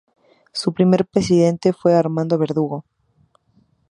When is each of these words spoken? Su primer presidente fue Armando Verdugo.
Su 0.51 0.73
primer 0.73 1.05
presidente 1.05 1.73
fue 1.73 1.93
Armando 1.93 2.39
Verdugo. 2.39 2.83